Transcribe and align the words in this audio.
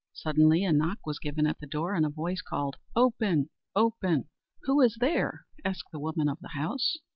Suddenly 0.13 0.63
a 0.63 0.73
knock 0.73 1.05
was 1.05 1.19
given 1.19 1.45
at 1.45 1.59
the 1.59 1.67
door, 1.67 1.93
and 1.93 2.07
a 2.07 2.09
voice 2.09 2.41
called, 2.41 2.77
"Open! 2.95 3.51
open!" 3.75 4.29
"Who 4.63 4.81
is 4.81 4.97
there?" 4.99 5.45
said 5.63 5.75
the 5.91 5.99
woman 5.99 6.27
of 6.27 6.39
the 6.39 6.57
house. 6.59 6.97